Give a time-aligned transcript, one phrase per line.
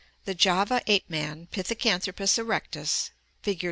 [0.25, 3.11] —The Java ape man, Pithecanthropus erectus
[3.43, 3.59] (Fig.